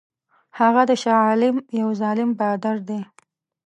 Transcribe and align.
هغه 0.59 0.81
د 0.89 0.91
شاه 1.03 1.21
عالم 1.27 1.55
یو 1.79 1.89
ظالم 2.01 2.29
بادار 2.39 2.77
دی. 2.87 2.99